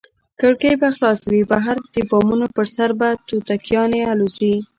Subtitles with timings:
[0.39, 4.53] کړکۍ به خلاصې وي، بهر د بامونو پر سر به توتکیانې الوزي.